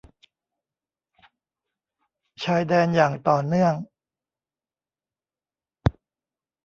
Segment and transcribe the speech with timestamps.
[2.43, 3.73] ชายแดนอย่างต่อเนื่อง